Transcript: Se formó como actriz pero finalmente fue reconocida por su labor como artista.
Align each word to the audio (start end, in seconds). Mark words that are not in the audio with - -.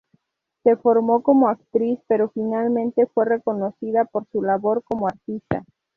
Se 0.63 0.75
formó 0.77 1.21
como 1.21 1.47
actriz 1.47 1.99
pero 2.07 2.31
finalmente 2.31 3.05
fue 3.13 3.23
reconocida 3.25 4.03
por 4.05 4.25
su 4.31 4.41
labor 4.41 4.81
como 4.83 5.05
artista. 5.07 5.63